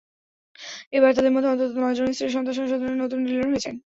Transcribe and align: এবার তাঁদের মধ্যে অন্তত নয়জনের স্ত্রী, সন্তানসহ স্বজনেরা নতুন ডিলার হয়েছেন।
এবার 0.91 1.11
তাঁদের 1.13 1.33
মধ্যে 1.33 1.51
অন্তত 1.51 1.71
নয়জনের 1.77 2.15
স্ত্রী, 2.15 2.27
সন্তানসহ 2.29 2.65
স্বজনেরা 2.65 3.01
নতুন 3.03 3.19
ডিলার 3.25 3.47
হয়েছেন। 3.51 3.75